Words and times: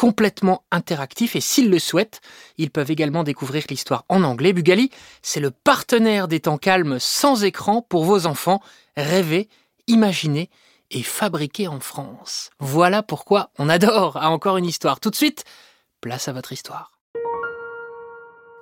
complètement 0.00 0.64
interactifs 0.70 1.36
et 1.36 1.42
s'ils 1.42 1.68
le 1.68 1.78
souhaitent, 1.78 2.22
ils 2.56 2.70
peuvent 2.70 2.90
également 2.90 3.22
découvrir 3.22 3.64
l'histoire 3.68 4.06
en 4.08 4.22
anglais. 4.22 4.54
Bugali, 4.54 4.90
c'est 5.20 5.40
le 5.40 5.50
partenaire 5.50 6.26
des 6.26 6.40
temps 6.40 6.56
calmes 6.56 6.96
sans 6.98 7.44
écran 7.44 7.82
pour 7.82 8.04
vos 8.04 8.24
enfants. 8.24 8.62
Rêver, 8.96 9.50
imaginer 9.88 10.48
et 10.90 11.02
fabriquer 11.02 11.68
en 11.68 11.80
France. 11.80 12.48
Voilà 12.60 13.02
pourquoi 13.02 13.50
on 13.58 13.68
adore 13.68 14.16
à 14.16 14.30
encore 14.30 14.56
une 14.56 14.64
histoire. 14.64 15.00
Tout 15.00 15.10
de 15.10 15.16
suite, 15.16 15.44
place 16.00 16.28
à 16.28 16.32
votre 16.32 16.52
histoire. 16.52 16.92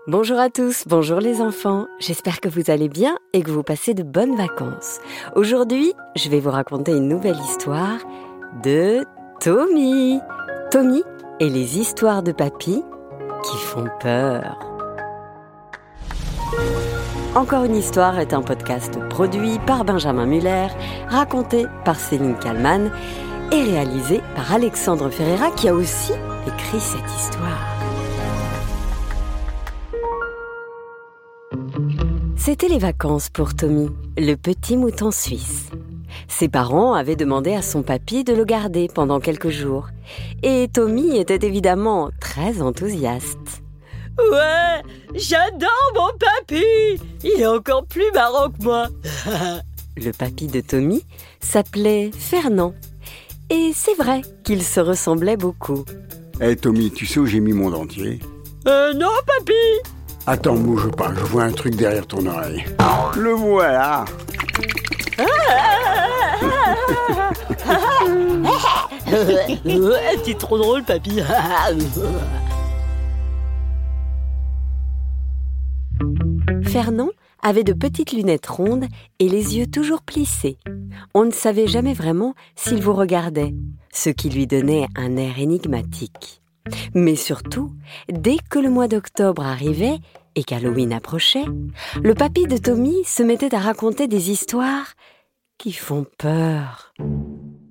Bonjour 0.09 0.41
à 0.41 0.51
tous, 0.51 0.89
bonjour 0.89 1.21
les 1.21 1.41
enfants. 1.41 1.87
J'espère 2.01 2.41
que 2.41 2.49
vous 2.49 2.69
allez 2.69 2.89
bien 2.89 3.17
et 3.33 3.45
que 3.45 3.53
vous 3.53 3.63
passez 3.63 3.95
de 3.95 4.03
bonnes 4.03 4.35
vacances. 4.35 4.99
Aujourd'hui, 5.37 5.93
je 6.17 6.31
vais 6.31 6.41
vous 6.41 6.51
raconter 6.51 6.91
une 6.91 7.07
nouvelle 7.07 7.39
histoire 7.49 8.01
de 8.65 9.05
Tommy. 9.39 10.19
Tommy 10.73 11.05
et 11.41 11.49
les 11.49 11.79
histoires 11.79 12.23
de 12.23 12.33
papy 12.33 12.83
qui 13.45 13.57
font 13.59 13.89
peur. 14.01 14.59
Encore 17.35 17.65
une 17.65 17.77
histoire 17.77 18.19
est 18.19 18.33
un 18.33 18.43
podcast 18.43 18.99
produit 19.11 19.59
par 19.67 19.85
Benjamin 19.85 20.27
Muller, 20.27 20.69
raconté 21.09 21.67
par 21.85 21.97
Céline 21.97 22.37
Kallmann 22.39 22.91
et 23.53 23.63
réalisé 23.63 24.21
par 24.35 24.53
Alexandre 24.53 25.11
Ferreira 25.11 25.51
qui 25.53 25.69
a 25.69 25.75
aussi 25.75 26.13
écrit 26.47 26.81
cette 26.81 27.11
histoire. 27.17 27.79
C'était 32.37 32.69
les 32.69 32.79
vacances 32.79 33.29
pour 33.29 33.55
Tommy, 33.55 33.91
le 34.17 34.35
petit 34.35 34.77
mouton 34.77 35.11
suisse. 35.11 35.71
Ses 36.29 36.49
parents 36.49 36.95
avaient 36.95 37.17
demandé 37.17 37.55
à 37.55 37.63
son 37.63 37.83
papy 37.83 38.23
de 38.23 38.35
le 38.35 38.45
garder 38.45 38.89
pendant 38.95 39.19
quelques 39.19 39.49
jours. 39.49 39.89
Et 40.43 40.69
Tommy 40.73 41.17
était 41.17 41.45
évidemment 41.45 42.11
très 42.21 42.61
enthousiaste. 42.61 43.63
Ouais, 44.31 44.83
j'adore 45.15 45.93
mon 45.95 46.11
papy 46.19 47.01
Il 47.23 47.41
est 47.41 47.47
encore 47.47 47.87
plus 47.87 48.11
marrant 48.13 48.51
que 48.51 48.63
moi 48.63 48.89
Le 49.97 50.11
papy 50.13 50.49
de 50.49 50.61
Tommy 50.61 51.05
s'appelait 51.41 52.11
Fernand. 52.17 52.75
Et 53.51 53.73
c'est 53.75 53.95
vrai 53.95 54.23
qu'ils 54.45 54.63
se 54.63 54.81
ressemblaient 54.81 55.37
beaucoup. 55.37 55.85
Hé 56.41 56.55
Tommy, 56.57 56.91
tu 56.91 57.07
sais 57.07 57.19
où 57.21 57.27
j'ai 57.27 57.41
mis 57.41 57.53
mon 57.53 57.71
dentier? 57.71 58.21
Euh 58.67 58.93
non 58.93 59.09
papy 59.27 59.53
Attends, 60.27 60.57
bouge 60.57 60.91
pas, 60.91 61.13
je 61.17 61.25
vois 61.25 61.45
un 61.45 61.53
truc 61.53 61.75
derrière 61.75 62.07
ton 62.07 62.27
oreille. 62.27 62.65
Le 63.17 63.31
voilà 63.31 64.05
T'es 70.25 70.35
trop 70.35 70.59
drôle 70.59 70.85
papy 70.85 71.21
Fernand 76.65 77.09
avait 77.43 77.65
de 77.65 77.73
petites 77.73 78.13
lunettes 78.13 78.47
rondes 78.47 78.87
et 79.19 79.29
les 79.29 79.57
yeux 79.57 79.67
toujours 79.67 80.03
plissés. 80.03 80.59
On 81.15 81.25
ne 81.25 81.31
savait 81.31 81.67
jamais 81.67 81.95
vraiment 81.95 82.35
s'il 82.57 82.83
vous 82.83 82.95
regardait, 82.95 83.55
ce 83.93 84.11
qui 84.11 84.29
lui 84.29 84.47
donnait 84.47 84.87
un 84.97 85.17
air 85.17 85.39
énigmatique. 85.39 86.43
Mais 86.95 87.17
surtout, 87.17 87.73
dès 88.11 88.37
que 88.51 88.59
le 88.59 88.71
mois 88.71 88.89
d'octobre 88.89 89.47
arrivait 89.47 89.99
et 90.35 90.45
qu'Halloween 90.45 90.93
approchait, 90.93 91.47
le 92.03 92.15
papy 92.15 92.47
de 92.47 92.59
Tommy 92.59 93.03
se 93.05 93.23
mettait 93.23 93.55
à 93.55 93.59
raconter 93.59 94.09
des 94.09 94.31
histoires 94.31 94.93
qui 95.59 95.73
font 95.73 96.07
peur. 96.17 96.95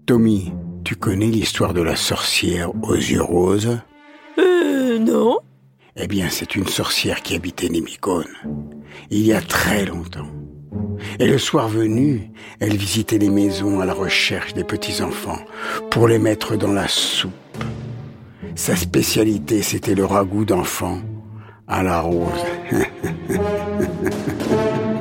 Tommy, 0.05 0.53
tu 0.83 0.95
connais 0.95 1.27
l'histoire 1.27 1.73
de 1.73 1.81
la 1.81 1.95
sorcière 1.95 2.71
aux 2.83 2.95
yeux 2.95 3.21
roses? 3.21 3.79
Euh 4.37 4.99
non 4.99 5.39
Eh 5.95 6.07
bien, 6.07 6.27
c'est 6.29 6.55
une 6.55 6.67
sorcière 6.67 7.21
qui 7.21 7.35
habitait 7.35 7.69
Némicone, 7.69 8.27
il 9.09 9.25
y 9.25 9.31
a 9.31 9.41
très 9.41 9.85
longtemps. 9.85 10.27
Et 11.19 11.27
le 11.27 11.37
soir 11.37 11.69
venu, 11.69 12.31
elle 12.59 12.75
visitait 12.75 13.19
les 13.19 13.29
maisons 13.29 13.79
à 13.79 13.85
la 13.85 13.93
recherche 13.93 14.53
des 14.53 14.65
petits-enfants 14.65 15.39
pour 15.89 16.07
les 16.07 16.19
mettre 16.19 16.57
dans 16.57 16.73
la 16.73 16.87
soupe. 16.87 17.31
Sa 18.55 18.75
spécialité, 18.75 19.61
c'était 19.61 19.95
le 19.95 20.05
ragoût 20.05 20.45
d'enfants 20.45 20.99
à 21.67 21.83
la 21.83 22.01
rose. 22.01 22.45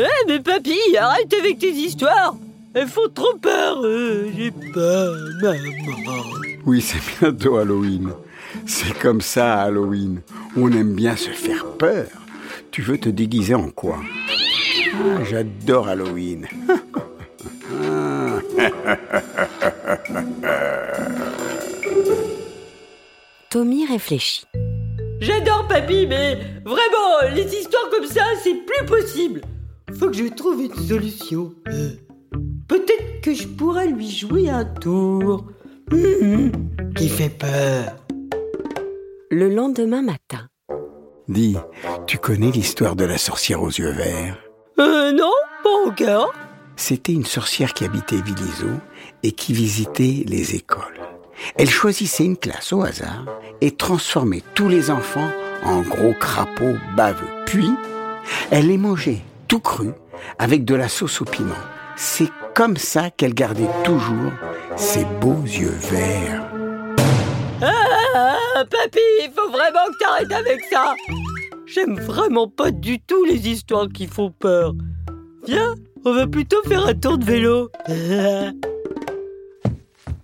Eh 0.00 0.06
mais 0.28 0.38
papy, 0.38 0.78
arrête 0.96 1.34
avec 1.34 1.58
tes 1.58 1.72
histoires 1.72 2.36
Elles 2.72 2.86
font 2.86 3.08
trop 3.12 3.34
peur 3.42 3.80
euh, 3.82 4.30
J'ai 4.36 4.52
peur, 4.52 5.12
maman 5.42 6.22
Oui, 6.66 6.80
c'est 6.80 7.00
bientôt 7.18 7.56
Halloween. 7.56 8.12
C'est 8.64 8.96
comme 8.96 9.20
ça 9.20 9.60
Halloween. 9.60 10.20
On 10.56 10.70
aime 10.70 10.94
bien 10.94 11.16
se 11.16 11.30
faire 11.30 11.66
peur. 11.66 12.06
Tu 12.70 12.82
veux 12.82 12.98
te 12.98 13.08
déguiser 13.08 13.56
en 13.56 13.70
quoi? 13.70 13.98
Ah, 14.94 15.24
J'adore 15.24 15.88
Halloween. 15.88 16.46
Tommy 23.50 23.84
réfléchit. 23.84 24.44
J'adore 25.20 25.66
papy, 25.66 26.06
mais 26.06 26.36
vraiment, 26.64 27.34
les 27.34 27.52
histoires 27.52 27.90
comme 27.90 28.06
ça, 28.06 28.22
c'est 28.44 28.64
plus 28.64 28.86
possible 28.86 29.40
Faut 29.98 30.08
que 30.08 30.16
je 30.16 30.28
trouve 30.28 30.62
une 30.62 30.74
solution. 30.74 31.52
Peut-être 32.68 33.20
que 33.22 33.34
je 33.34 33.48
pourrais 33.48 33.88
lui 33.88 34.10
jouer 34.10 34.48
un 34.48 34.64
tour. 34.64 35.46
Hum, 35.90 36.52
qui 36.94 37.08
fait 37.08 37.30
peur. 37.30 37.96
Le 39.30 39.48
lendemain 39.48 40.02
matin, 40.02 40.48
Dis, 41.28 41.56
tu 42.06 42.16
connais 42.16 42.50
l'histoire 42.50 42.96
de 42.96 43.04
la 43.04 43.18
sorcière 43.18 43.62
aux 43.62 43.68
yeux 43.68 43.90
verts? 43.90 44.38
Euh 44.78 45.12
non, 45.12 45.32
pas 45.62 45.90
encore. 45.90 46.32
C'était 46.76 47.12
une 47.12 47.26
sorcière 47.26 47.74
qui 47.74 47.84
habitait 47.84 48.20
Villiso 48.22 48.68
et 49.22 49.32
qui 49.32 49.52
visitait 49.52 50.24
les 50.26 50.54
écoles. 50.54 51.00
Elle 51.56 51.68
choisissait 51.68 52.24
une 52.24 52.36
classe 52.36 52.72
au 52.72 52.82
hasard 52.82 53.26
et 53.60 53.72
transformait 53.72 54.42
tous 54.54 54.68
les 54.68 54.90
enfants 54.90 55.28
en 55.64 55.82
gros 55.82 56.14
crapauds 56.18 56.78
baveux. 56.96 57.28
Puis, 57.46 57.68
elle 58.50 58.68
les 58.68 58.78
mangeait 58.78 59.22
tout 59.48 59.60
cru 59.60 59.92
avec 60.38 60.64
de 60.64 60.74
la 60.74 60.88
sauce 60.88 61.20
au 61.22 61.24
piment. 61.24 61.54
C'est 61.96 62.30
comme 62.54 62.76
ça 62.76 63.10
qu'elle 63.10 63.34
gardait 63.34 63.70
toujours 63.82 64.32
ses 64.76 65.04
beaux 65.20 65.42
yeux 65.42 65.76
verts. 65.90 66.48
Ah, 67.60 68.64
papy, 68.70 69.00
il 69.22 69.30
faut 69.34 69.50
vraiment 69.50 69.86
que 69.88 69.98
t'arrêtes 69.98 70.32
avec 70.32 70.60
ça. 70.70 70.94
J'aime 71.66 71.98
vraiment 71.98 72.46
pas 72.48 72.70
du 72.70 73.00
tout 73.00 73.24
les 73.24 73.48
histoires 73.48 73.88
qui 73.88 74.06
font 74.06 74.30
peur. 74.30 74.74
Viens, 75.46 75.74
on 76.04 76.14
va 76.14 76.26
plutôt 76.26 76.62
faire 76.62 76.86
un 76.86 76.94
tour 76.94 77.18
de 77.18 77.24
vélo. 77.24 77.70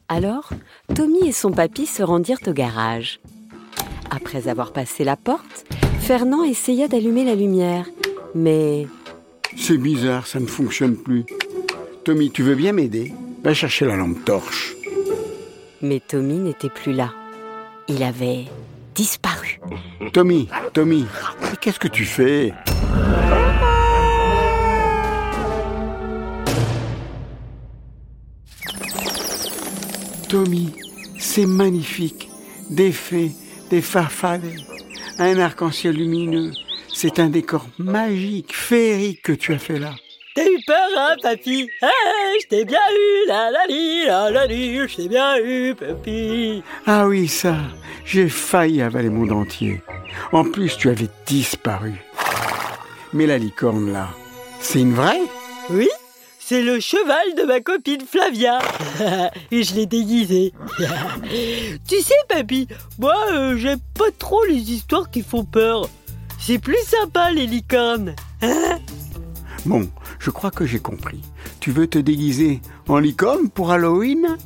alors, 0.09 0.51
Tommy 0.95 1.29
et 1.29 1.33
son 1.33 1.51
papy 1.51 1.87
se 1.87 2.03
rendirent 2.03 2.39
au 2.47 2.53
garage. 2.53 3.21
Après 4.11 4.49
avoir 4.49 4.73
passé 4.73 5.03
la 5.03 5.17
porte, 5.17 5.65
Fernand 6.01 6.45
essaya 6.45 6.87
d'allumer 6.89 7.25
la 7.25 7.35
lumière, 7.35 7.87
mais 8.35 8.87
C'est 9.57 9.79
bizarre, 9.79 10.27
ça 10.27 10.41
ne 10.41 10.47
fonctionne 10.47 10.97
plus. 10.97 11.25
Tommy, 12.05 12.31
tu 12.31 12.43
veux 12.43 12.55
bien 12.55 12.73
m'aider? 12.73 13.13
Va 13.43 13.55
chercher 13.55 13.87
la 13.87 13.97
lampe 13.97 14.25
torche. 14.25 14.75
mais 15.83 16.01
Tommy 16.01 16.39
n'était 16.39 16.71
plus 16.71 16.93
là. 16.93 17.13
Il 17.89 18.03
avait 18.03 18.45
disparu. 18.95 19.61
Tommy, 20.13 20.49
Tommy, 20.73 21.05
qu'est-ce 21.61 21.79
que 21.79 21.89
tu 21.89 22.05
fais? 22.05 22.53
Tommy, 30.29 30.73
c'est 31.19 31.47
magnifique. 31.47 32.29
Des 32.71 32.93
fées, 32.93 33.33
des 33.71 33.83
farfadets, 33.83 34.57
un 35.19 35.39
arc-en-ciel 35.39 35.95
lumineux. 35.97 36.51
C'est 36.97 37.19
un 37.19 37.29
décor 37.29 37.67
magique, 37.79 38.55
féerique 38.55 39.23
que 39.23 39.33
tu 39.33 39.53
as 39.53 39.59
fait 39.59 39.81
là. 39.81 39.91
T'as 40.37 40.45
eu 40.45 40.59
peur, 40.65 40.89
hein, 40.97 41.17
papy 41.21 41.69
Ah, 41.83 41.89
je 42.41 42.47
t'ai 42.47 42.65
bien 42.65 42.79
eu, 42.79 43.29
la 43.29 43.51
la 43.51 43.67
li, 43.67 44.07
la 44.07 44.31
la 44.31 44.47
li, 44.47 44.77
je 44.77 44.95
t'ai 44.97 45.09
bien 45.09 45.37
eu, 45.39 45.75
papy. 45.75 46.63
Ah 46.87 47.09
oui, 47.09 47.27
ça, 47.27 47.57
j'ai 48.05 48.29
failli 48.29 48.81
avaler 48.81 49.11
mon 49.11 49.27
dentier. 49.27 49.83
En 50.31 50.45
plus, 50.45 50.77
tu 50.77 50.89
avais 50.89 51.09
disparu. 51.27 51.95
Mais 53.13 53.27
la 53.27 53.39
licorne 53.39 53.93
là, 53.93 54.11
c'est 54.61 54.81
une 54.81 54.95
vraie? 54.95 55.21
Oui, 55.71 55.89
c'est 56.39 56.63
le 56.63 56.79
cheval 56.79 57.35
de 57.37 57.43
ma 57.43 57.61
copine 57.61 58.03
Flavia. 58.03 58.61
Et 59.51 59.65
je 59.65 59.75
l'ai 59.75 59.87
déguisé. 59.87 60.53
tu 61.89 62.01
sais, 62.01 62.15
papy, 62.29 62.69
moi, 63.01 63.17
euh, 63.33 63.57
j'aime 63.57 63.81
pas 63.99 64.13
trop 64.17 64.45
les 64.45 64.73
histoires 64.73 65.11
qui 65.11 65.23
font 65.23 65.45
peur. 65.45 65.89
C'est 66.47 66.59
plus 66.59 66.85
sympa, 66.85 67.31
les 67.31 67.47
licornes. 67.47 68.15
Hein 68.43 68.79
Bon, 69.65 69.89
je 70.19 70.29
crois 70.29 70.51
que 70.51 70.67
j'ai 70.67 70.79
compris. 70.79 71.23
Tu 71.59 71.71
veux 71.71 71.87
te 71.87 71.99
déguiser 71.99 72.61
en 72.87 72.99
licorne 72.99 73.49
pour 73.49 73.73
Halloween? 73.73 74.37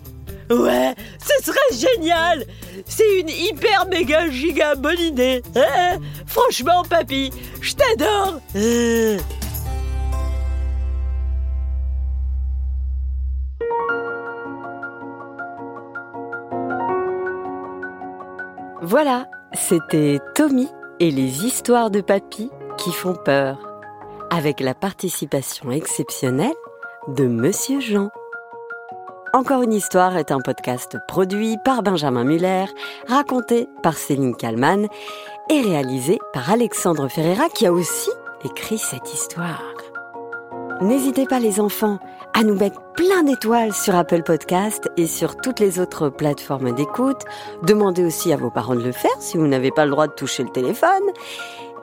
Ouais, 0.49 0.95
ce 1.19 1.45
serait 1.45 1.59
génial. 1.97 2.45
C'est 2.87 3.19
une 3.19 3.29
hyper 3.29 3.89
méga 3.89 4.31
giga 4.31 4.77
bonne 4.77 5.01
idée. 5.01 5.43
Hein 5.57 5.99
Franchement, 6.25 6.85
papy, 6.89 7.33
je 7.61 7.75
t'adore. 7.75 8.41
Hein 8.55 9.17
Voilà, 18.83 19.27
c'était 19.53 20.21
Tommy 20.37 20.69
et 21.01 21.11
les 21.11 21.45
histoires 21.47 21.91
de 21.91 22.01
papy 22.01 22.51
qui 22.77 22.93
font 22.93 23.15
peur, 23.15 23.59
avec 24.31 24.61
la 24.61 24.75
participation 24.75 25.71
exceptionnelle 25.71 26.55
de 27.09 27.27
Monsieur 27.27 27.81
Jean. 27.81 28.11
Encore 29.33 29.63
une 29.63 29.73
histoire 29.73 30.17
est 30.17 30.33
un 30.33 30.41
podcast 30.41 30.97
produit 31.07 31.57
par 31.65 31.83
Benjamin 31.83 32.25
Muller, 32.25 32.65
raconté 33.07 33.69
par 33.83 33.97
Céline 33.97 34.37
Kallmann 34.37 34.89
et 35.51 35.61
réalisé 35.61 36.19
par 36.33 36.51
Alexandre 36.51 37.09
Ferreira 37.09 37.49
qui 37.49 37.67
a 37.67 37.73
aussi 37.73 38.11
écrit 38.45 38.79
cette 38.79 39.13
histoire. 39.13 39.78
N'hésitez 40.81 41.27
pas 41.27 41.41
les 41.41 41.59
enfants 41.59 41.99
à 42.35 42.45
nous 42.45 42.55
mettre 42.55 42.81
plein 42.95 43.25
d'étoiles 43.25 43.73
sur 43.73 43.97
Apple 43.97 44.23
Podcast 44.23 44.89
et 44.97 45.09
sur 45.09 45.37
toutes 45.37 45.59
les 45.59 45.81
autres 45.81 46.09
plateformes 46.09 46.73
d'écoute. 46.73 47.23
Demandez 47.65 48.05
aussi 48.05 48.33
à 48.33 48.37
vos 48.37 48.51
parents 48.51 48.77
de 48.77 48.85
le 48.85 48.93
faire 48.93 49.11
si 49.19 49.37
vous 49.37 49.49
n'avez 49.49 49.73
pas 49.73 49.87
le 49.87 49.91
droit 49.91 50.07
de 50.07 50.13
toucher 50.13 50.45
le 50.45 50.51
téléphone. 50.51 51.03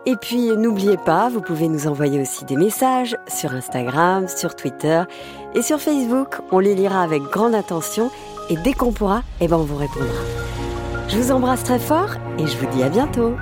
Et 0.05 0.15
puis 0.15 0.47
n'oubliez 0.55 0.95
pas, 0.95 1.27
vous 1.27 1.41
pouvez 1.41 1.67
nous 1.67 1.87
envoyer 1.87 2.21
aussi 2.21 2.45
des 2.45 2.55
messages 2.55 3.17
sur 3.27 3.53
Instagram, 3.53 4.29
sur 4.29 4.55
Twitter 4.55 5.03
et 5.55 5.61
sur 5.61 5.81
Facebook. 5.81 6.37
On 6.51 6.59
les 6.59 6.75
lira 6.75 7.01
avec 7.01 7.21
grande 7.23 7.55
attention 7.55 8.09
et 8.49 8.55
dès 8.55 8.73
qu'on 8.73 8.93
pourra, 8.93 9.23
eh 9.41 9.49
ben 9.49 9.57
on 9.57 9.63
vous 9.63 9.77
répondra. 9.77 10.07
Je 11.09 11.17
vous 11.17 11.31
embrasse 11.31 11.63
très 11.63 11.79
fort 11.79 12.11
et 12.37 12.47
je 12.47 12.57
vous 12.57 12.67
dis 12.67 12.83
à 12.83 12.89
bientôt. 12.89 13.33